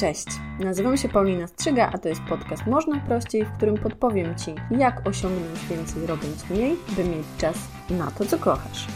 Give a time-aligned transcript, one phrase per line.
[0.00, 0.26] Cześć,
[0.60, 5.08] nazywam się Paulina Strzyga, a to jest podcast Można Prościej, w którym podpowiem Ci, jak
[5.08, 7.56] osiągnąć więcej robiąc mniej, by mieć czas
[7.90, 8.86] na to, co kochasz.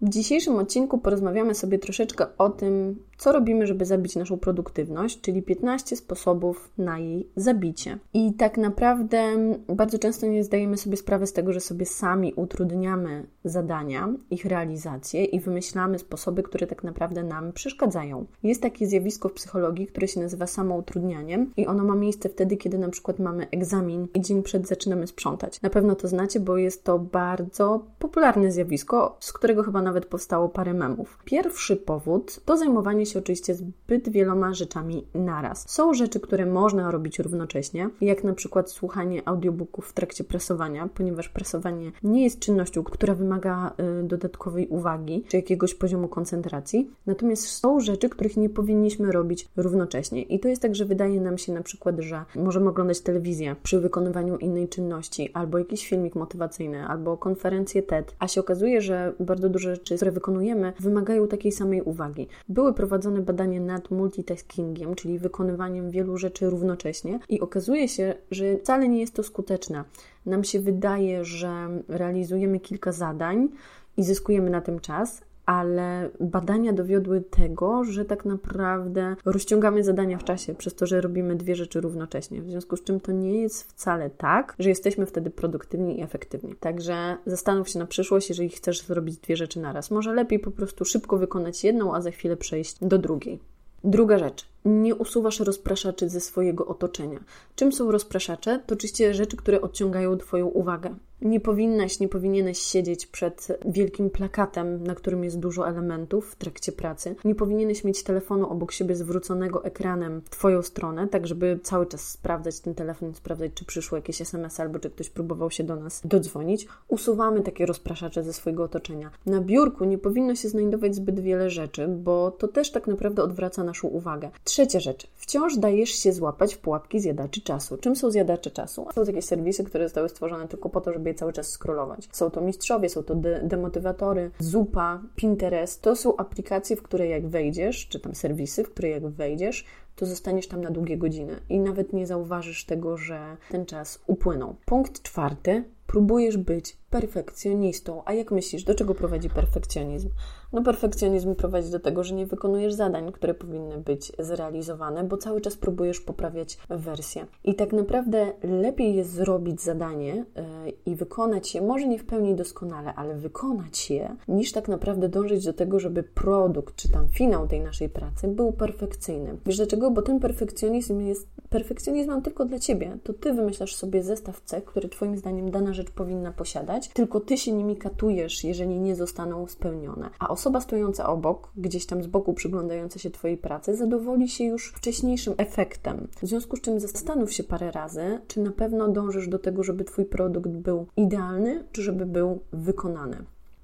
[0.00, 5.42] W dzisiejszym odcinku porozmawiamy sobie troszeczkę o tym, co robimy, żeby zabić naszą produktywność, czyli
[5.42, 7.98] 15 sposobów na jej zabicie.
[8.14, 9.36] I tak naprawdę
[9.68, 15.24] bardzo często nie zdajemy sobie sprawy z tego, że sobie sami utrudniamy zadania, ich realizację
[15.24, 18.26] i wymyślamy sposoby, które tak naprawdę nam przeszkadzają.
[18.42, 22.78] Jest takie zjawisko w psychologii, które się nazywa samoutrudnianiem i ono ma miejsce wtedy, kiedy
[22.78, 25.62] na przykład mamy egzamin i dzień przed zaczynamy sprzątać.
[25.62, 30.48] Na pewno to znacie, bo jest to bardzo popularne zjawisko, z którego chyba nawet powstało
[30.48, 31.18] parę memów.
[31.24, 35.70] Pierwszy powód to zajmowanie się się oczywiście zbyt wieloma rzeczami naraz.
[35.70, 41.28] Są rzeczy, które można robić równocześnie, jak na przykład słuchanie audiobooków w trakcie prasowania, ponieważ
[41.28, 46.90] prasowanie nie jest czynnością, która wymaga y, dodatkowej uwagi czy jakiegoś poziomu koncentracji.
[47.06, 50.22] Natomiast są rzeczy, których nie powinniśmy robić równocześnie.
[50.22, 53.80] I to jest tak, że wydaje nam się na przykład, że możemy oglądać telewizję przy
[53.80, 59.48] wykonywaniu innej czynności, albo jakiś filmik motywacyjny, albo konferencję TED, a się okazuje, że bardzo
[59.48, 62.28] duże rzeczy, które wykonujemy, wymagają takiej samej uwagi.
[62.48, 68.56] Były prowadzone prowadzone badanie nad multitaskingiem, czyli wykonywaniem wielu rzeczy równocześnie, i okazuje się, że
[68.56, 69.84] wcale nie jest to skuteczne.
[70.26, 73.48] Nam się wydaje, że realizujemy kilka zadań
[73.96, 80.24] i zyskujemy na tym czas, ale badania dowiodły tego, że tak naprawdę rozciągamy zadania w
[80.24, 82.42] czasie przez to, że robimy dwie rzeczy równocześnie.
[82.42, 86.54] W związku z czym to nie jest wcale tak, że jesteśmy wtedy produktywni i efektywni.
[86.60, 89.90] Także zastanów się na przyszłość, jeżeli chcesz zrobić dwie rzeczy naraz.
[89.90, 93.38] Może lepiej po prostu szybko wykonać jedną, a za chwilę przejść do drugiej.
[93.84, 97.20] Druga rzecz nie usuwasz rozpraszaczy ze swojego otoczenia.
[97.56, 98.60] Czym są rozpraszacze?
[98.66, 100.94] To oczywiście rzeczy, które odciągają Twoją uwagę.
[101.22, 106.72] Nie powinnaś, nie powinieneś siedzieć przed wielkim plakatem, na którym jest dużo elementów w trakcie
[106.72, 107.14] pracy.
[107.24, 112.08] Nie powinieneś mieć telefonu obok siebie zwróconego ekranem w Twoją stronę, tak żeby cały czas
[112.08, 116.00] sprawdzać ten telefon, sprawdzać, czy przyszło jakieś SMS albo czy ktoś próbował się do nas
[116.04, 116.68] dodzwonić.
[116.88, 119.10] Usuwamy takie rozpraszacze ze swojego otoczenia.
[119.26, 123.64] Na biurku nie powinno się znajdować zbyt wiele rzeczy, bo to też tak naprawdę odwraca
[123.64, 124.30] naszą uwagę.
[124.52, 125.06] Trzecia rzecz.
[125.14, 127.76] Wciąż dajesz się złapać w pułapki zjadaczy czasu.
[127.76, 128.86] Czym są zjadacze czasu?
[128.94, 132.08] Są takie serwisy, które zostały stworzone tylko po to, żeby je cały czas scrollować.
[132.12, 135.82] Są to mistrzowie, są to de demotywatory, Zupa, Pinterest.
[135.82, 139.64] To są aplikacje, w które jak wejdziesz, czy tam serwisy, w które jak wejdziesz,
[139.96, 144.56] to zostaniesz tam na długie godziny i nawet nie zauważysz tego, że ten czas upłynął.
[144.64, 145.64] Punkt czwarty.
[145.86, 148.02] Próbujesz być perfekcjonistą.
[148.04, 150.08] A jak myślisz, do czego prowadzi perfekcjonizm?
[150.52, 155.40] No, perfekcjonizm prowadzi do tego, że nie wykonujesz zadań, które powinny być zrealizowane, bo cały
[155.40, 157.26] czas próbujesz poprawiać wersję.
[157.44, 162.34] I tak naprawdę lepiej jest zrobić zadanie yy, i wykonać je, może nie w pełni
[162.34, 167.48] doskonale, ale wykonać je, niż tak naprawdę dążyć do tego, żeby produkt czy tam finał
[167.48, 169.36] tej naszej pracy był perfekcyjny.
[169.46, 169.90] Wiesz dlaczego?
[169.90, 172.98] Bo ten perfekcjonizm jest perfekcjonizmem tylko dla ciebie.
[173.02, 177.38] To ty wymyślasz sobie zestaw cech, który twoim zdaniem dana rzecz powinna posiadać tylko ty
[177.38, 180.10] się nimi katujesz, jeżeli nie zostaną spełnione.
[180.18, 184.72] A osoba stojąca obok, gdzieś tam z boku przyglądająca się Twojej pracy, zadowoli się już
[184.72, 186.08] wcześniejszym efektem.
[186.22, 189.84] W związku z czym zastanów się parę razy, czy na pewno dążysz do tego, żeby
[189.84, 193.16] Twój produkt był idealny, czy żeby był wykonany.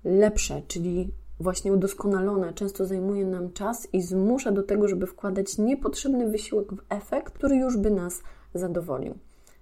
[0.04, 1.10] Lepsze, czyli
[1.40, 6.82] właśnie udoskonalone, często zajmuje nam czas i zmusza do tego, żeby wkładać niepotrzebny wysiłek w
[6.88, 8.22] efekt, który już by nas
[8.54, 9.18] zadowolił.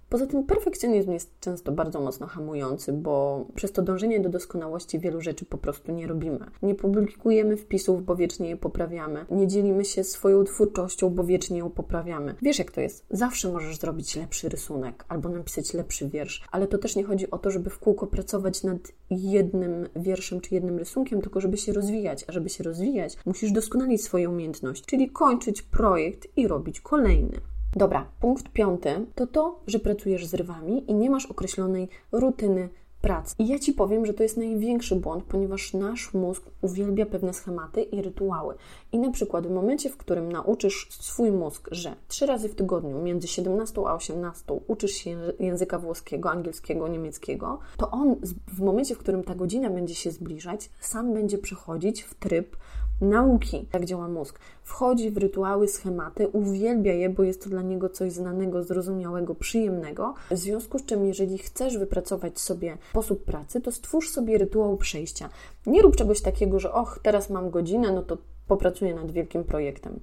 [0.09, 5.21] Poza tym perfekcjonizm jest często bardzo mocno hamujący, bo przez to dążenie do doskonałości wielu
[5.21, 6.39] rzeczy po prostu nie robimy.
[6.61, 9.25] Nie publikujemy wpisów, bo wiecznie je poprawiamy.
[9.31, 12.35] Nie dzielimy się swoją twórczością, bo wiecznie ją poprawiamy.
[12.41, 13.05] Wiesz jak to jest?
[13.09, 17.37] Zawsze możesz zrobić lepszy rysunek albo napisać lepszy wiersz, ale to też nie chodzi o
[17.37, 18.79] to, żeby w kółko pracować nad
[19.09, 22.25] jednym wierszem czy jednym rysunkiem, tylko żeby się rozwijać.
[22.27, 27.41] A żeby się rozwijać, musisz doskonalić swoje umiejętności, czyli kończyć projekt i robić kolejny.
[27.77, 32.69] Dobra, punkt piąty to to, że pracujesz z rywami i nie masz określonej rutyny
[33.01, 33.35] pracy.
[33.39, 37.81] I ja Ci powiem, że to jest największy błąd, ponieważ nasz mózg uwielbia pewne schematy
[37.81, 38.55] i rytuały.
[38.91, 43.01] I na przykład w momencie, w którym nauczysz swój mózg, że trzy razy w tygodniu
[43.01, 48.15] między 17 a 18 uczysz się języka włoskiego, angielskiego, niemieckiego, to on
[48.47, 52.55] w momencie, w którym ta godzina będzie się zbliżać, sam będzie przechodzić w tryb
[53.01, 54.39] nauki, jak działa mózg.
[54.63, 60.13] Wchodzi w rytuały, schematy, uwielbia je, bo jest to dla niego coś znanego, zrozumiałego, przyjemnego.
[60.31, 65.29] W związku z czym, jeżeli chcesz wypracować sobie sposób pracy, to stwórz sobie rytuał przejścia.
[65.65, 68.17] Nie rób czegoś takiego, że och, teraz mam godzinę, no to
[68.47, 69.99] popracuję nad wielkim projektem.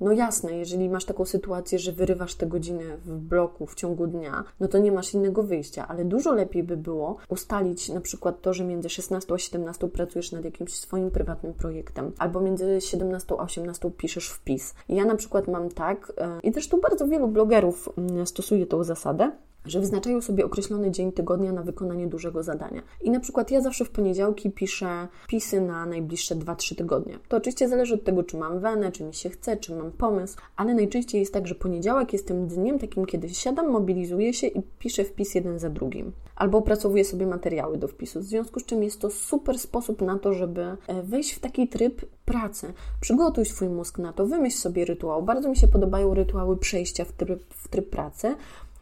[0.00, 4.44] No jasne, jeżeli masz taką sytuację, że wyrywasz te godziny w bloku w ciągu dnia,
[4.60, 8.54] no to nie masz innego wyjścia, ale dużo lepiej by było ustalić na przykład to,
[8.54, 13.42] że między 16 a 17 pracujesz nad jakimś swoim prywatnym projektem, albo między 17 a
[13.42, 14.74] 18 piszesz wpis.
[14.88, 19.30] Ja na przykład mam tak, e, i zresztą bardzo wielu blogerów mm, stosuje tą zasadę,
[19.66, 22.82] że wyznaczają sobie określony dzień tygodnia na wykonanie dużego zadania.
[23.00, 27.18] I na przykład ja zawsze w poniedziałki piszę pisy na najbliższe 2-3 tygodnie.
[27.28, 30.36] To oczywiście zależy od tego, czy mam wenę, czy mi się chce, czy mam pomysł,
[30.56, 34.62] ale najczęściej jest tak, że poniedziałek jest tym dniem takim, kiedy siadam, mobilizuję się i
[34.78, 36.12] piszę wpis jeden za drugim.
[36.36, 38.20] Albo opracowuję sobie materiały do wpisu.
[38.20, 41.68] W związku z czym jest to super sposób na to, żeby e, wejść w taki
[41.68, 42.72] tryb pracy.
[43.00, 45.22] Przygotuj swój mózg na to, wymyśl sobie rytuał.
[45.22, 48.34] Bardzo mi się podobają rytuały przejścia w tryb, w tryb pracy,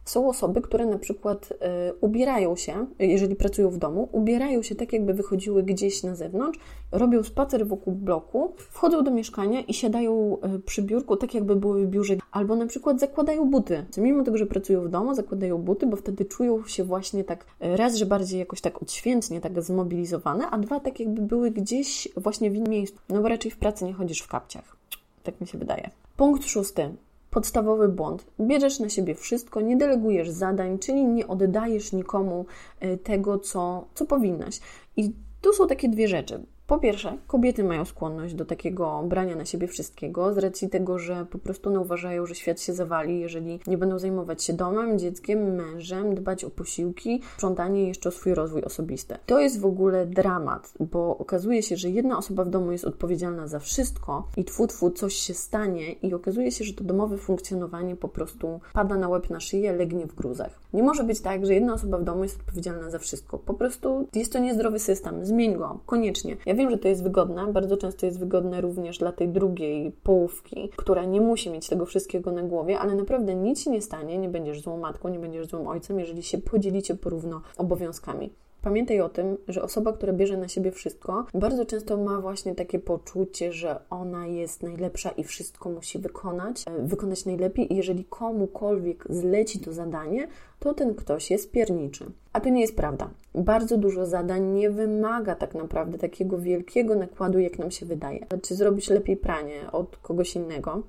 [0.04, 1.56] są osoby, które na przykład y,
[2.00, 6.58] ubierają się, jeżeli pracują w domu, ubierają się tak, jakby wychodziły gdzieś na zewnątrz,
[6.92, 11.86] robią spacer wokół bloku, wchodzą do mieszkania i siadają y, przy biurku, tak jakby były
[11.86, 13.84] w biurze, albo na przykład zakładają buty.
[13.96, 17.76] Mimo tego, że pracują w domu, zakładają buty, bo wtedy czują się właśnie tak, y,
[17.76, 22.50] raz, że bardziej jakoś tak odświętnie, tak zmobilizowane, a dwa, tak jakby były gdzieś właśnie
[22.50, 22.98] w innym miejscu.
[23.08, 24.76] No bo raczej w pracy nie chodzisz w kapciach.
[25.22, 25.90] Tak mi się wydaje.
[26.16, 26.90] Punkt szósty
[27.34, 28.26] podstawowy błąd.
[28.40, 32.46] Bierzesz na siebie wszystko, nie delegujesz zadań, czyli nie oddajesz nikomu
[32.80, 34.60] e, tego, co, co powinnaś.
[34.96, 36.46] I tu są takie dwie rzeczy.
[36.66, 41.26] Po pierwsze, kobiety mają skłonność do takiego brania na siebie wszystkiego, z racji tego, że
[41.30, 45.54] po prostu no uważają, że świat się zawali, jeżeli nie będą zajmować się domem, dzieckiem,
[45.54, 49.14] mężem, dbać o posiłki, sprzątanie jeszcze o swój rozwój osobisty.
[49.26, 53.48] To jest w ogóle dramat, bo okazuje się, że jedna osoba w domu jest odpowiedzialna
[53.48, 57.96] za wszystko i tfu, tfu, coś się stanie i okazuje się, że to domowe funkcjonowanie
[57.96, 60.60] po prostu pada na łeb na szyję, legnie w gruzach.
[60.72, 63.38] Nie może być tak, że jedna osoba w domu jest odpowiedzialna za wszystko.
[63.38, 65.26] Po prostu jest to niezdrowy system.
[65.26, 66.36] Zmień go, koniecznie.
[66.46, 70.70] Ja wiem, że to jest wygodne, bardzo często jest wygodne również dla tej drugiej połówki,
[70.76, 74.28] która nie musi mieć tego wszystkiego na głowie, ale naprawdę nic się nie stanie, nie
[74.28, 78.30] będziesz złą matką, nie będziesz złym ojcem, jeżeli się podzielicie porówno obowiązkami.
[78.64, 82.78] Pamiętaj o tym, że osoba, która bierze na siebie wszystko, bardzo często ma właśnie takie
[82.78, 89.04] poczucie, że ona jest najlepsza i wszystko musi wykonać, e, wykonać najlepiej, i jeżeli komukolwiek
[89.10, 90.28] zleci to zadanie,
[90.60, 92.04] to ten ktoś jest pierniczy.
[92.32, 93.10] A to nie jest prawda.
[93.34, 98.26] Bardzo dużo zadań nie wymaga tak naprawdę takiego wielkiego nakładu, jak nam się wydaje.
[98.42, 100.82] Czy zrobić lepiej pranie od kogoś innego?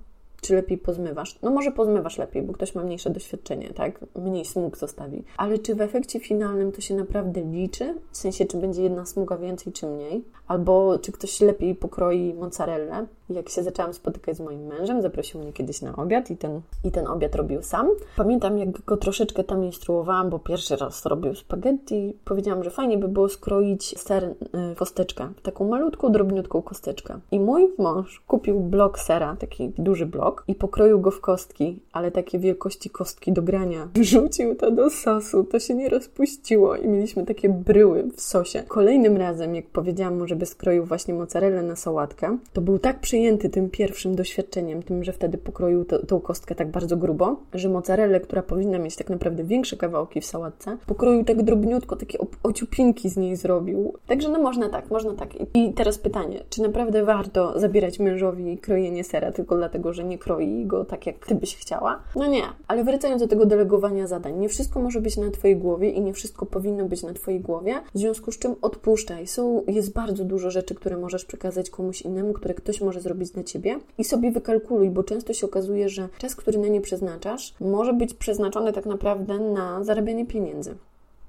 [0.45, 1.39] czy lepiej pozmywasz?
[1.41, 3.99] No może pozmywasz lepiej, bo ktoś ma mniejsze doświadczenie, tak?
[4.15, 5.23] Mniej smug zostawi.
[5.37, 7.95] Ale czy w efekcie finalnym to się naprawdę liczy?
[8.11, 10.23] W sensie, czy będzie jedna smuga więcej, czy mniej?
[10.47, 13.05] Albo czy ktoś lepiej pokroi mozzarellę?
[13.29, 16.91] Jak się zaczęłam spotykać z moim mężem, zaprosił mnie kiedyś na obiad i ten, i
[16.91, 17.87] ten obiad robił sam.
[18.17, 22.17] Pamiętam, jak go troszeczkę tam instruowałam, bo pierwszy raz robił spaghetti.
[22.25, 27.19] Powiedziałam, że fajnie by było skroić ser, y, kosteczkę, taką malutką, drobniutką kosteczkę.
[27.31, 32.11] I mój mąż kupił blok sera, taki duży blok, i pokroił go w kostki, ale
[32.11, 33.87] takie wielkości kostki do grania.
[33.95, 38.63] Wrzucił to do sosu, to się nie rozpuściło i mieliśmy takie bryły w sosie.
[38.67, 43.49] Kolejnym razem, jak powiedziałam mu, żeby skroił właśnie mozzarellę na sałatkę, to był tak przyjęty
[43.49, 48.19] tym pierwszym doświadczeniem, tym, że wtedy pokroił to, tą kostkę tak bardzo grubo, że mozzarellę,
[48.19, 53.17] która powinna mieć tak naprawdę większe kawałki w sałatce, pokroił tak drobniutko, takie ociupinki z
[53.17, 53.93] niej zrobił.
[54.07, 55.29] Także no można tak, można tak.
[55.53, 60.65] I teraz pytanie, czy naprawdę warto zabierać mężowi krojenie sera tylko dlatego, że nie kroi
[60.65, 62.03] go tak, jak ty byś chciała?
[62.15, 62.43] No nie.
[62.67, 66.13] Ale wracając do tego delegowania zadań, nie wszystko może być na twojej głowie i nie
[66.13, 69.27] wszystko powinno być na twojej głowie, w związku z czym odpuszczaj.
[69.27, 73.43] Są, jest bardzo dużo rzeczy, które możesz przekazać komuś innemu, które ktoś może zrobić dla
[73.43, 77.93] ciebie i sobie wykalkuluj, bo często się okazuje, że czas, który na nie przeznaczasz, może
[77.93, 80.75] być przeznaczony tak naprawdę na zarabianie pieniędzy.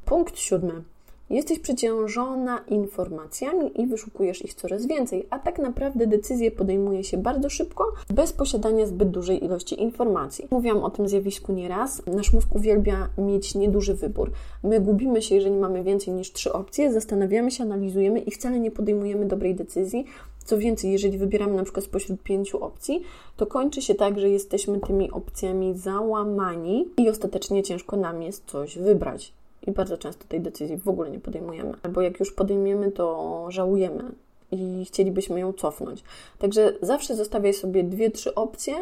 [0.05, 0.83] Punkt siódmy.
[1.31, 7.51] Jesteś przeciążona informacjami i wyszukujesz ich coraz więcej, a tak naprawdę decyzje podejmuje się bardzo
[7.51, 10.49] szybko, bez posiadania zbyt dużej ilości informacji.
[10.51, 12.03] Mówiłam o tym zjawisku nieraz.
[12.07, 14.31] Nasz mózg uwielbia mieć nieduży wybór.
[14.63, 18.71] My gubimy się, jeżeli mamy więcej niż trzy opcje, zastanawiamy się, analizujemy i wcale nie
[18.71, 20.05] podejmujemy dobrej decyzji.
[20.45, 23.03] Co więcej, jeżeli wybieramy na przykład spośród pięciu opcji,
[23.37, 28.79] to kończy się tak, że jesteśmy tymi opcjami załamani i ostatecznie ciężko nam jest coś
[28.79, 29.33] wybrać
[29.67, 31.73] i bardzo często tej decyzji w ogóle nie podejmujemy.
[31.83, 34.13] Albo jak już podejmiemy, to żałujemy
[34.51, 36.05] i chcielibyśmy ją cofnąć.
[36.39, 38.75] Także zawsze zostawiaj sobie dwie, trzy opcje,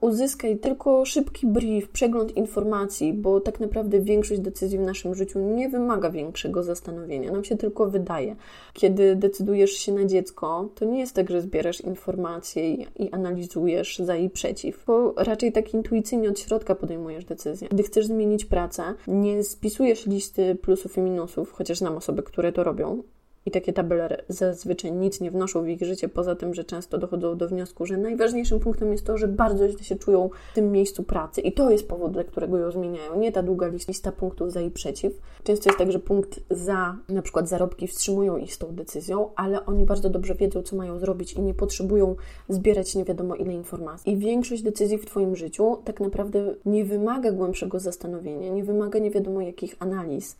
[0.00, 5.68] uzyskaj tylko szybki brief, przegląd informacji, bo tak naprawdę większość decyzji w naszym życiu nie
[5.68, 7.32] wymaga większego zastanowienia.
[7.32, 8.36] Nam się tylko wydaje.
[8.72, 14.16] Kiedy decydujesz się na dziecko, to nie jest tak, że zbierasz informacje i, analizujesz za
[14.16, 17.68] i przeciw, bo raczej tak intuicyjnie od środka podejmujesz decyzję.
[17.70, 22.64] Gdy chcesz zmienić pracę, nie spisujesz listy plusów i minusów, chociaż znam osoby, które to
[22.64, 23.02] robią,
[23.46, 27.36] i takie tabele zazwyczaj nic nie wnoszą w ich życie, poza tym, że często dochodzą
[27.36, 31.02] do wniosku, że najważniejszym punktem jest to, że bardzo źle się czują w tym miejscu
[31.02, 33.18] pracy i to jest powód, dla którego ją zmieniają.
[33.18, 35.12] Nie ta długa lista punktów za i przeciw.
[35.44, 39.66] Często jest tak, że punkt za na przykład zarobki wstrzymują ich z tą decyzją, ale
[39.66, 42.16] oni bardzo dobrze wiedzą, co mają zrobić i nie potrzebują
[42.48, 44.12] zbierać nie wiadomo ile informacji.
[44.12, 49.10] I większość decyzji w Twoim życiu tak naprawdę nie wymaga głębszego zastanowienia, nie wymaga nie
[49.10, 50.36] wiadomo jakich analiz.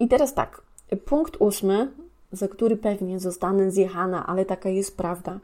[0.00, 0.62] I teraz tak,
[1.04, 1.92] punkt ósmy
[2.32, 5.38] za który pewnie zostanę zjechana, ale taka jest prawda.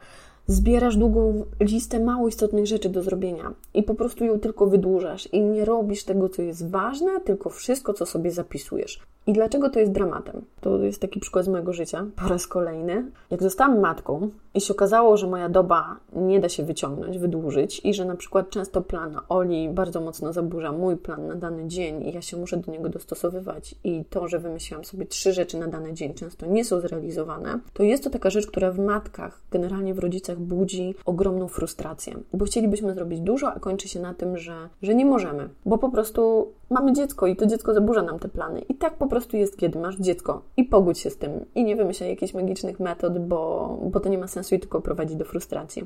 [0.49, 5.41] Zbierasz długą listę mało istotnych rzeczy do zrobienia i po prostu ją tylko wydłużasz i
[5.41, 8.99] nie robisz tego, co jest ważne, tylko wszystko, co sobie zapisujesz.
[9.27, 10.41] I dlaczego to jest dramatem?
[10.61, 13.05] To jest taki przykład z mojego życia, po raz kolejny.
[13.31, 17.93] Jak zostałam matką i się okazało, że moja doba nie da się wyciągnąć, wydłużyć i
[17.93, 22.13] że na przykład często plan Oli bardzo mocno zaburza mój plan na dany dzień i
[22.13, 25.93] ja się muszę do niego dostosowywać i to, że wymyśliłam sobie trzy rzeczy na dany
[25.93, 29.99] dzień często nie są zrealizowane, to jest to taka rzecz, która w matkach, generalnie w
[29.99, 34.95] rodzicach budzi ogromną frustrację, bo chcielibyśmy zrobić dużo, a kończy się na tym, że, że
[34.95, 38.59] nie możemy, bo po prostu mamy dziecko i to dziecko zaburza nam te plany.
[38.59, 40.41] I tak po prostu jest, kiedy masz dziecko.
[40.57, 41.45] I pogódź się z tym.
[41.55, 45.15] I nie wymyślaj jakichś magicznych metod, bo, bo to nie ma sensu i tylko prowadzi
[45.15, 45.85] do frustracji.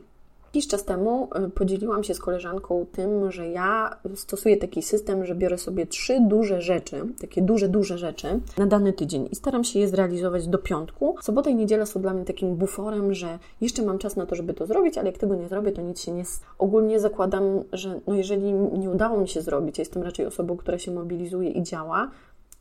[0.53, 5.35] Jakiś czas temu y, podzieliłam się z koleżanką tym, że ja stosuję taki system, że
[5.35, 9.79] biorę sobie trzy duże rzeczy, takie duże, duże rzeczy na dany tydzień i staram się
[9.79, 11.15] je zrealizować do piątku.
[11.21, 14.53] Sobota i niedziela są dla mnie takim buforem, że jeszcze mam czas na to, żeby
[14.53, 16.23] to zrobić, ale jak tego nie zrobię, to nic się nie...
[16.57, 17.43] Ogólnie zakładam,
[17.73, 21.49] że no jeżeli nie udało mi się zrobić, ja jestem raczej osobą, która się mobilizuje
[21.49, 22.11] i działa,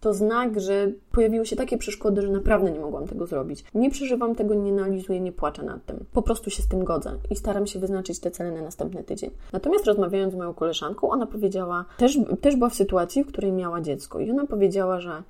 [0.02, 3.64] to znak, że pojawiły się takie przeszkody, że naprawdę nie mogłam tego zrobić.
[3.74, 6.04] Nie przeżywam tego, nie analizuję, nie płaczę nad tym.
[6.12, 9.30] Po prostu się z tym godzę i staram się wyznaczyć te cele na następny tydzień.
[9.52, 13.80] Natomiast rozmawiając z moją koleżanką, ona powiedziała, też, też była w sytuacji, w której miała
[13.80, 15.22] dziecko i ona powiedziała, że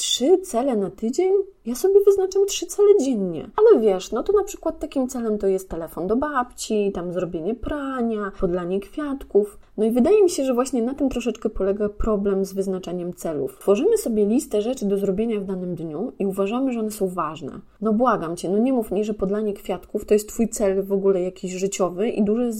[0.00, 1.32] trzy cele na tydzień?
[1.66, 3.50] Ja sobie wyznaczam trzy cele dziennie.
[3.56, 7.54] Ale wiesz, no to na przykład takim celem to jest telefon do babci, tam zrobienie
[7.54, 9.58] prania, podlanie kwiatków.
[9.76, 13.58] No i wydaje mi się, że właśnie na tym troszeczkę polega problem z wyznaczaniem celów.
[13.58, 17.60] Tworzymy sobie listę rzeczy do zrobienia w danym dniu i uważamy, że one są ważne.
[17.80, 20.92] No błagam cię, no nie mów mi, że podlanie kwiatków to jest twój cel w
[20.92, 22.50] ogóle jakiś życiowy i duże,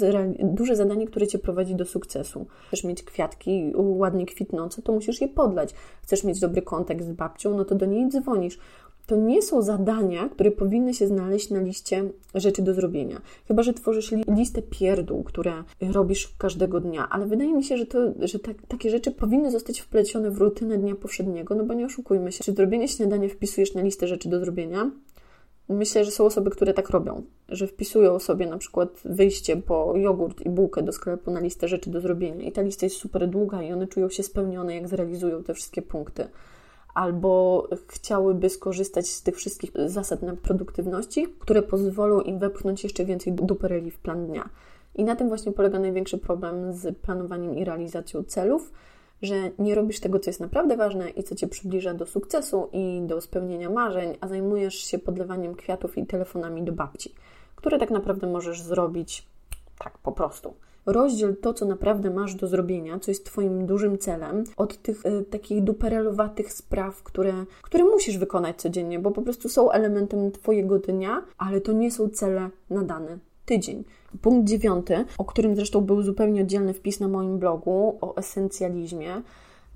[0.43, 2.47] duże zadanie, które cię prowadzi do sukcesu.
[2.67, 5.75] Chcesz mieć kwiatki ładnie kwitnące, to musisz je podlać.
[6.03, 8.59] Chcesz mieć dobry kontakt z babcią, no to do niej dzwonisz
[9.11, 13.21] to nie są zadania, które powinny się znaleźć na liście rzeczy do zrobienia.
[13.49, 15.53] Chyba, że tworzysz listę pierdół, które
[15.93, 19.81] robisz każdego dnia, ale wydaje mi się, że, to, że tak, takie rzeczy powinny zostać
[19.81, 22.45] wplecione w rutynę dnia powszedniego, no bo nie oszukujmy się.
[22.45, 24.91] Czy zrobienie śniadania wpisujesz na listę rzeczy do zrobienia?
[25.69, 30.41] Myślę, że są osoby, które tak robią, że wpisują sobie na przykład wyjście po jogurt
[30.47, 33.63] i bułkę do sklepu na listę rzeczy do zrobienia i ta lista jest super długa
[33.63, 36.29] i one czują się spełnione, jak zrealizują te wszystkie punkty
[36.95, 43.33] albo chciałyby skorzystać z tych wszystkich zasad na produktywności, które pozwolą im wepchnąć jeszcze więcej
[43.33, 44.49] dupereli w plan dnia.
[44.95, 48.73] I na tym właśnie polega największy problem z planowaniem i realizacją celów,
[49.23, 53.03] że nie robisz tego, co jest naprawdę ważne i co cię przybliża do sukcesu i
[53.07, 57.15] do spełnienia marzeń, a zajmujesz się podlewaniem kwiatów i telefonami do babci,
[57.57, 59.27] które tak naprawdę możesz zrobić
[59.79, 60.55] tak po prostu
[60.87, 65.25] rozdziel to, co naprawdę masz do zrobienia, co jest Twoim dużym celem, od tych y,
[65.31, 71.23] takich duperelowatych spraw, które, które musisz wykonać codziennie, bo po prostu są elementem Twojego dnia,
[71.39, 73.85] ale to nie są cele na dany tydzień.
[74.23, 79.23] Punkt dziewiąty, o którym zresztą był zupełnie oddzielny wpis na moim blogu o esencjalizmie,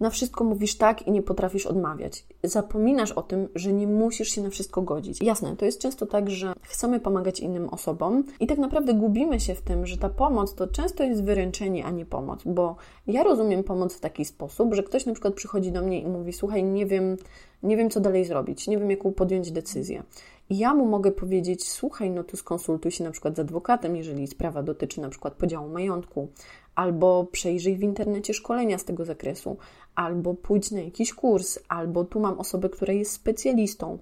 [0.05, 2.27] na wszystko mówisz tak i nie potrafisz odmawiać.
[2.43, 5.23] Zapominasz o tym, że nie musisz się na wszystko godzić.
[5.23, 9.55] Jasne, to jest często tak, że chcemy pomagać innym osobom i tak naprawdę gubimy się
[9.55, 13.65] w tym, że ta pomoc to często jest wyręczenie, a nie pomoc, bo ja rozumiem
[13.65, 16.87] pomoc w taki sposób, że ktoś na przykład przychodzi do mnie i mówi: Słuchaj, nie
[16.87, 17.17] wiem,
[17.63, 20.03] nie wiem co dalej zrobić, nie wiem jaką podjąć decyzję.
[20.51, 24.27] I ja mu mogę powiedzieć: Słuchaj, no tu skonsultuj się na przykład z adwokatem, jeżeli
[24.27, 26.29] sprawa dotyczy na przykład podziału majątku,
[26.75, 29.57] albo przejrzyj w internecie szkolenia z tego zakresu,
[29.95, 33.99] albo pójdź na jakiś kurs, albo tu mam osobę, która jest specjalistą.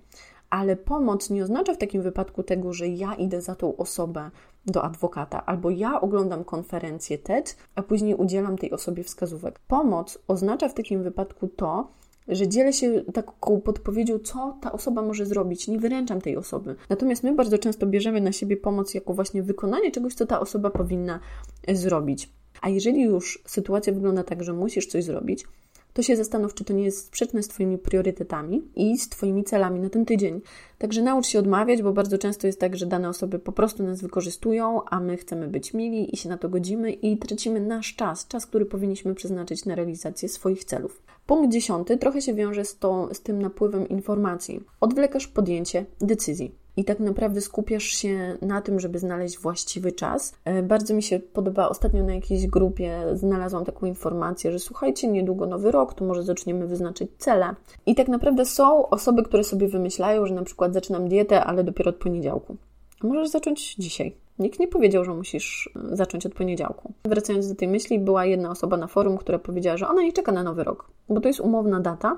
[0.50, 4.31] Ale pomoc nie oznacza w takim wypadku tego, że ja idę za tą osobę
[4.67, 9.59] do adwokata, albo ja oglądam konferencję TED, a później udzielam tej osobie wskazówek.
[9.59, 11.91] Pomoc oznacza w takim wypadku to,
[12.29, 16.76] że dzielę się taką podpowiedzią, co ta osoba może zrobić, nie wyręczam tej osoby.
[16.88, 20.71] Natomiast my bardzo często bierzemy na siebie pomoc jako właśnie wykonanie czegoś, co ta osoba
[20.71, 21.21] powinna
[21.69, 22.31] zrobić.
[22.62, 25.45] A jeżeli już sytuacja wygląda tak, że musisz coś zrobić,
[25.92, 29.81] to się zastanów, czy to nie jest sprzeczne z Twoimi priorytetami i z Twoimi celami
[29.81, 30.40] na ten tydzień.
[30.78, 34.02] Także naucz się odmawiać, bo bardzo często jest tak, że dane osoby po prostu nas
[34.02, 38.28] wykorzystują, a my chcemy być mili i się na to godzimy i tracimy nasz czas,
[38.28, 41.02] czas, który powinniśmy przeznaczyć na realizację swoich celów.
[41.26, 44.61] Punkt dziesiąty trochę się wiąże z, to, z tym napływem informacji.
[44.81, 50.35] Odwlekasz podjęcie decyzji i tak naprawdę skupiasz się na tym, żeby znaleźć właściwy czas.
[50.45, 55.47] E, bardzo mi się podoba, ostatnio na jakiejś grupie znalazłam taką informację, że słuchajcie, niedługo
[55.47, 57.55] nowy rok, to może zaczniemy wyznaczyć cele.
[57.87, 61.91] I tak naprawdę są osoby, które sobie wymyślają, że na przykład zaczynam dietę, ale dopiero
[61.91, 62.57] od poniedziałku.
[63.05, 64.17] A możesz zacząć dzisiaj.
[64.38, 66.93] Nikt nie powiedział, że musisz e, zacząć od poniedziałku.
[67.05, 70.33] Wracając do tej myśli, była jedna osoba na forum, która powiedziała, że ona nie czeka
[70.33, 72.17] na nowy rok, bo to jest umowna data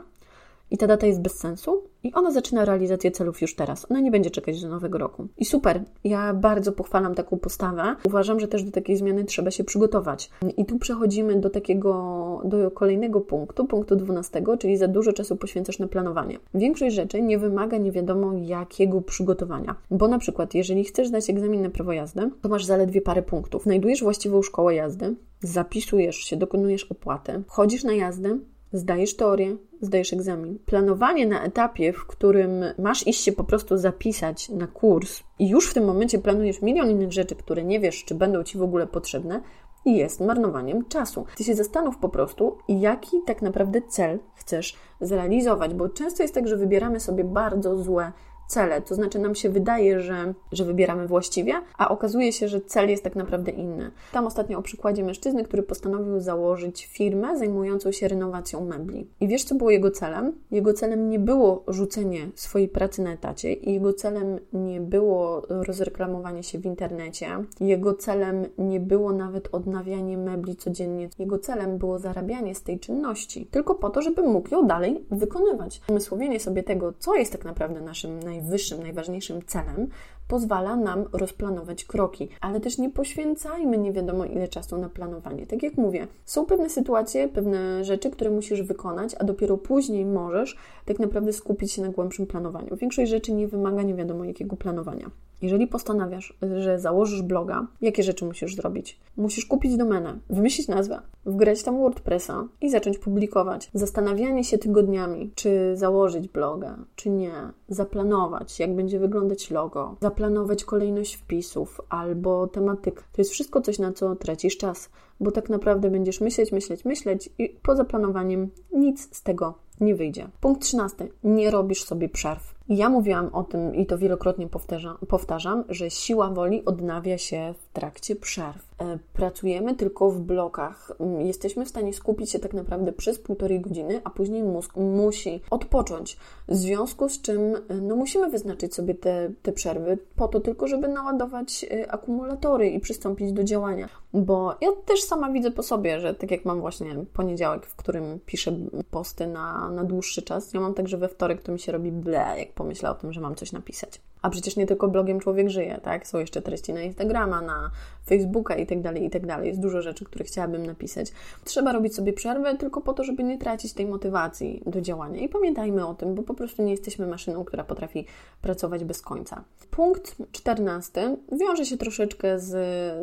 [0.71, 3.91] i ta data jest bez sensu i ona zaczyna realizację celów już teraz.
[3.91, 5.27] Ona nie będzie czekać do nowego roku.
[5.39, 7.97] I super, ja bardzo pochwalam taką postawę.
[8.07, 10.31] Uważam, że też do takiej zmiany trzeba się przygotować.
[10.57, 15.79] I tu przechodzimy do takiego, do kolejnego punktu, punktu 12, czyli za dużo czasu poświęcasz
[15.79, 16.39] na planowanie.
[16.55, 19.75] Większość rzeczy nie wymaga nie wiadomo jakiego przygotowania.
[19.91, 23.63] Bo na przykład, jeżeli chcesz zdać egzamin na prawo jazdy, to masz zaledwie parę punktów.
[23.63, 28.39] Znajdujesz właściwą szkołę jazdy, zapisujesz się, dokonujesz opłaty, chodzisz na jazdę,
[28.75, 30.59] zdajesz teorię, zdajesz egzamin.
[30.67, 35.71] Planowanie na etapie, w którym masz iść się po prostu zapisać na kurs i już
[35.71, 38.87] w tym momencie planujesz milion innych rzeczy, które nie wiesz, czy będą ci w ogóle
[38.87, 39.41] potrzebne,
[39.87, 41.27] jest marnowaniem czasu.
[41.37, 46.49] Ty się zastanów po prostu, jaki tak naprawdę cel chcesz zrealizować, bo często jest tak,
[46.49, 48.13] że wybieramy sobie bardzo złe
[48.49, 48.83] cele.
[48.83, 53.05] To znaczy, nam się wydaje, że, że wybieramy właściwie, a okazuje się, że cel jest
[53.05, 53.91] tak naprawdę inny.
[54.13, 59.11] Tam ostatnio o przykładzie mężczyzny, który postanowił założyć firmę zajmującą się renowacją mebli.
[59.21, 60.33] I wiesz, co było jego celem?
[60.51, 66.43] Jego celem nie było rzucenie swojej pracy na etacie, i jego celem nie było rozreklamowanie
[66.43, 67.29] się w internecie,
[67.61, 71.09] jego celem nie było nawet odnawianie mebli codziennie.
[71.19, 75.81] Jego celem było zarabianie z tej czynności, tylko po to, żeby mógł ją dalej wykonywać.
[75.89, 79.89] Umysłowienie sobie tego, co jest tak naprawdę naszym najwyższym, najważniejszym celem,
[80.29, 85.47] pozwala nam rozplanować kroki, ale też nie poświęcajmy nie wiadomo ile czasu na planowanie.
[85.47, 90.57] Tak jak mówię, są pewne sytuacje, pewne rzeczy, które musisz wykonać, a dopiero później możesz
[90.85, 92.77] tak naprawdę skupić się na głębszym planowaniu.
[92.77, 95.11] Większość rzeczy nie wymaga nie wiadomo jakiego planowania.
[95.45, 99.01] Jeżeli postanawiasz, że założysz bloga, jakie rzeczy musisz zrobić?
[99.17, 103.71] Musisz kupić domenę, wymyślić nazwę, wgrać tam WordPressa i zacząć publikować.
[103.75, 107.33] Zastanawianie się tygodniami, czy założyć bloga, czy nie,
[107.69, 113.03] zaplanować, jak będzie wyglądać logo, zaplanować kolejność wpisów albo tematyk.
[113.13, 117.31] To jest wszystko coś, na co tracisz czas, bo tak naprawdę będziesz myśleć, myśleć, myśleć
[117.39, 120.29] i poza planowaniem nic z tego nie wyjdzie.
[120.41, 121.09] Punkt 13.
[121.25, 122.54] Nie robisz sobie przerw.
[122.69, 127.73] Ja mówiłam o tym i to wielokrotnie powtarzam, powtarzam, że siła woli odnawia się w
[127.73, 128.75] trakcie przerw.
[128.81, 130.93] E, pracujemy tylko w blokach.
[131.01, 135.41] Mm, jesteśmy w stanie skupić się tak naprawdę przez półtorej godziny, a później mózg musi
[135.51, 136.17] odpocząć.
[136.49, 140.69] W związku z czym e, no, musimy wyznaczyć sobie te, te przerwy po to tylko,
[140.69, 143.89] żeby naładować e, akumulatory i przystąpić do działania.
[144.15, 148.21] Bo ja też sama widzę po sobie, że tak jak mam właśnie poniedziałek, w którym
[148.27, 148.53] piszę
[148.91, 151.93] posty na, na dłuższy czas, ja mam tak, że we wtorek to mi się robi
[151.93, 154.01] ble, jak pomyślę o tym, że mam coś napisać.
[154.23, 156.07] A przecież nie tylko blogiem człowiek żyje, tak?
[156.07, 157.71] Są jeszcze treści na Instagrama, na
[158.07, 159.25] Facebooka i tak dalej, i tak.
[159.43, 161.13] Jest dużo rzeczy, które chciałabym napisać.
[161.45, 165.21] Trzeba robić sobie przerwę tylko po to, żeby nie tracić tej motywacji do działania.
[165.21, 168.07] I pamiętajmy o tym, bo po prostu nie jesteśmy maszyną, która potrafi
[168.43, 169.45] pracować bez końca.
[169.71, 172.53] Punkt czternasty wiąże się troszeczkę z,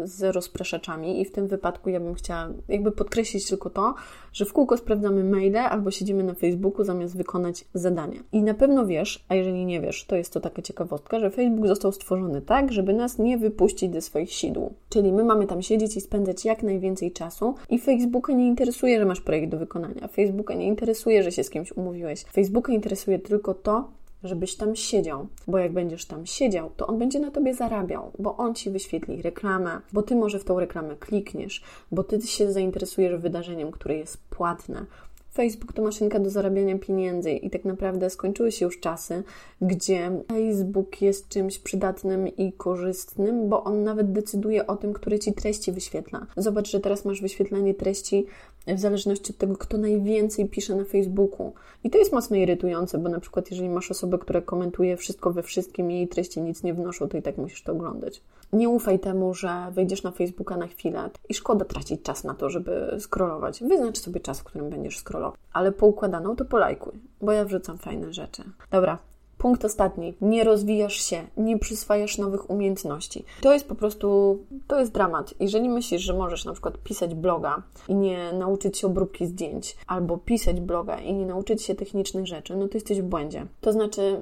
[0.09, 3.95] z rozpraszaczami i w tym wypadku ja bym chciała jakby podkreślić tylko to,
[4.33, 8.19] że w kółko sprawdzamy maile albo siedzimy na Facebooku zamiast wykonać zadanie.
[8.31, 11.67] I na pewno wiesz, a jeżeli nie wiesz, to jest to taka ciekawostka, że Facebook
[11.67, 14.73] został stworzony tak, żeby nas nie wypuścić ze swoich sidł.
[14.91, 19.05] Czyli my mamy tam siedzieć i spędzać jak najwięcej czasu i Facebooka nie interesuje, że
[19.05, 20.07] masz projekt do wykonania.
[20.07, 22.23] Facebooka nie interesuje, że się z kimś umówiłeś.
[22.23, 23.87] Facebooka interesuje tylko to,
[24.23, 28.37] żebyś tam siedział, bo jak będziesz tam siedział, to on będzie na tobie zarabiał, bo
[28.37, 33.21] on ci wyświetli reklamę, bo ty może w tą reklamę klikniesz, bo ty się zainteresujesz
[33.21, 34.85] wydarzeniem, które jest płatne,
[35.33, 39.23] Facebook to maszynka do zarabiania pieniędzy i tak naprawdę skończyły się już czasy,
[39.61, 45.33] gdzie Facebook jest czymś przydatnym i korzystnym, bo on nawet decyduje o tym, które ci
[45.33, 46.27] treści wyświetla.
[46.37, 48.25] Zobacz, że teraz masz wyświetlanie treści
[48.67, 51.53] w zależności od tego, kto najwięcej pisze na Facebooku.
[51.83, 55.43] I to jest mocno irytujące, bo na przykład jeżeli masz osobę, która komentuje wszystko we
[55.43, 58.21] wszystkim i jej treści nic nie wnoszą, to i tak musisz to oglądać.
[58.53, 62.49] Nie ufaj temu, że wejdziesz na Facebooka na chwilę i szkoda tracić czas na to,
[62.49, 63.63] żeby scrollować.
[63.63, 65.39] Wyznacz sobie czas, w którym będziesz scrollować.
[65.53, 68.43] Ale poukładaną to polajkuj, bo ja wrzucam fajne rzeczy.
[68.71, 68.97] Dobra,
[69.41, 70.13] Punkt ostatni.
[70.21, 73.25] Nie rozwijasz się, nie przyswajasz nowych umiejętności.
[73.41, 74.37] To jest po prostu,
[74.67, 75.33] to jest dramat.
[75.39, 80.17] Jeżeli myślisz, że możesz na przykład pisać bloga i nie nauczyć się obróbki zdjęć, albo
[80.17, 83.45] pisać bloga i nie nauczyć się technicznych rzeczy, no to jesteś w błędzie.
[83.61, 84.21] To znaczy,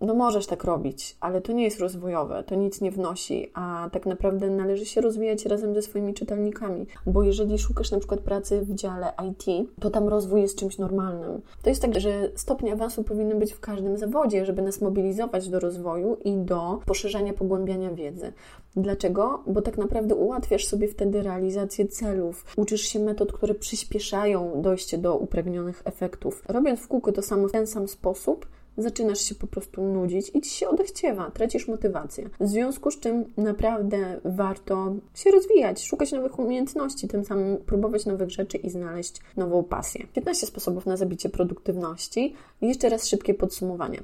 [0.00, 4.06] no możesz tak robić, ale to nie jest rozwojowe, to nic nie wnosi, a tak
[4.06, 8.74] naprawdę należy się rozwijać razem ze swoimi czytelnikami, bo jeżeli szukasz na przykład pracy w
[8.74, 11.40] dziale IT, to tam rozwój jest czymś normalnym.
[11.62, 15.60] To jest tak, że stopnie awansu powinny być w każdym zawodzie, żeby nas mobilizować do
[15.60, 18.32] rozwoju i do poszerzania, pogłębiania wiedzy.
[18.76, 19.42] Dlaczego?
[19.46, 25.16] Bo tak naprawdę ułatwiasz sobie wtedy realizację celów, uczysz się metod, które przyspieszają dojście do
[25.16, 26.42] upragnionych efektów.
[26.48, 30.40] Robiąc w kółko to samo w ten sam sposób, zaczynasz się po prostu nudzić i
[30.40, 32.30] ci się odechciewa, tracisz motywację.
[32.40, 38.30] W związku z czym naprawdę warto się rozwijać, szukać nowych umiejętności, tym samym próbować nowych
[38.30, 40.06] rzeczy i znaleźć nową pasję.
[40.14, 42.34] 15 sposobów na zabicie produktywności.
[42.60, 44.02] Jeszcze raz szybkie podsumowanie.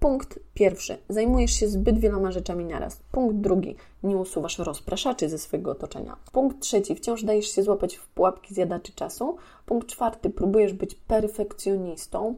[0.00, 0.98] Punkt pierwszy.
[1.08, 3.00] Zajmujesz się zbyt wieloma rzeczami naraz.
[3.12, 3.76] Punkt drugi.
[4.02, 6.16] Nie usuwasz rozpraszaczy ze swojego otoczenia.
[6.32, 6.94] Punkt trzeci.
[6.94, 9.36] Wciąż dajesz się złapać w pułapki zjadaczy czasu.
[9.66, 10.30] Punkt czwarty.
[10.30, 12.34] Próbujesz być perfekcjonistą.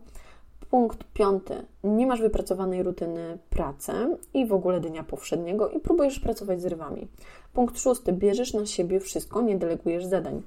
[0.72, 1.54] Punkt piąty.
[1.84, 3.92] Nie masz wypracowanej rutyny pracy
[4.34, 7.08] i w ogóle dnia powszedniego i próbujesz pracować z rywami.
[7.52, 8.12] Punkt szósty.
[8.12, 10.42] Bierzesz na siebie wszystko, nie delegujesz zadań.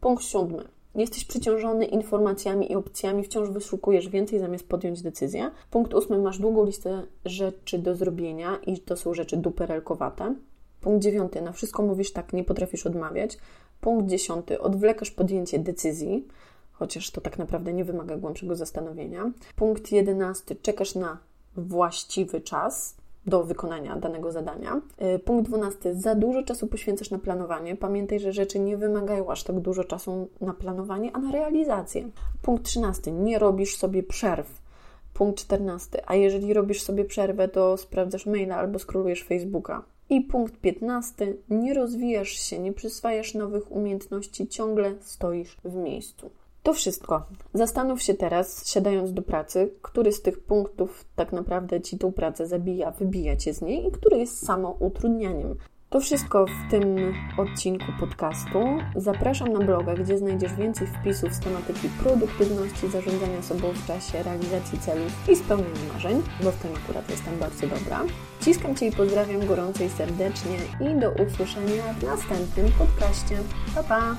[0.00, 0.64] Punkt siódmy.
[0.94, 5.50] Jesteś przeciążony informacjami i opcjami, wciąż wyszukujesz więcej zamiast podjąć decyzję.
[5.70, 6.18] Punkt ósmy.
[6.18, 10.34] Masz długą listę rzeczy do zrobienia i to są rzeczy duperelkowate.
[10.80, 11.42] Punkt dziewiąty.
[11.42, 13.38] Na wszystko mówisz tak, nie potrafisz odmawiać.
[13.80, 14.60] Punkt dziesiąty.
[14.60, 16.26] Odwlekasz podjęcie decyzji
[16.78, 19.30] chociaż to tak naprawdę nie wymaga głębszego zastanowienia.
[19.56, 21.18] Punkt jedenasty, czekasz na
[21.56, 24.80] właściwy czas do wykonania danego zadania.
[25.16, 25.94] Y, punkt 12.
[25.94, 27.76] Za dużo czasu poświęcasz na planowanie.
[27.76, 32.08] Pamiętaj, że rzeczy nie wymagają aż tak dużo czasu na planowanie, a na realizację.
[32.42, 33.12] Punkt 13.
[33.12, 34.62] Nie robisz sobie przerw.
[35.14, 36.02] Punkt 14.
[36.06, 39.82] A jeżeli robisz sobie przerwę, to sprawdzasz maila albo skrolujesz Facebooka.
[40.10, 41.34] I punkt 15.
[41.50, 46.30] Nie rozwijasz się, nie przyswajasz nowych umiejętności, ciągle stoisz w miejscu.
[46.68, 47.22] To wszystko.
[47.54, 52.46] Zastanów się teraz, siadając do pracy, który z tych punktów tak naprawdę ci tą pracę
[52.46, 55.54] zabija, wybija cię z niej i który jest samo utrudnianiem.
[55.90, 58.58] To wszystko w tym odcinku podcastu.
[58.96, 64.78] Zapraszam na bloga, gdzie znajdziesz więcej wpisów z tematyki produktywności, zarządzania sobą w czasie, realizacji
[64.78, 68.04] celów i spełniania marzeń, bo w tym akurat jestem bardzo dobra.
[68.44, 73.38] Ciskam Cię i pozdrawiam gorąco i serdecznie i do usłyszenia w następnym podcaście.
[73.74, 74.16] Pa, pa!